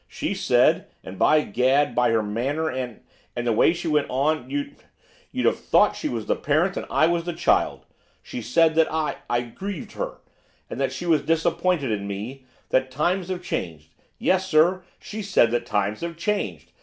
[0.07, 3.01] She said, and, by gad, by her manner, and
[3.35, 4.75] and the way she went on, you'd
[5.31, 7.85] you'd have thought that she was the parent and I was the child
[8.23, 10.17] she said that I I grieved her,
[10.69, 15.67] that she was disappointed in me, that times have changed, yes, sir, she said that
[15.67, 16.71] times have changed!